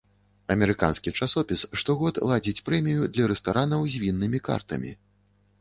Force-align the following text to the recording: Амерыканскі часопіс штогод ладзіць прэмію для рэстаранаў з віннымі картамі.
Амерыканскі 0.53 1.13
часопіс 1.19 1.65
штогод 1.81 2.15
ладзіць 2.31 2.63
прэмію 2.71 3.03
для 3.19 3.29
рэстаранаў 3.33 3.81
з 3.97 4.03
віннымі 4.07 4.39
картамі. 4.49 4.91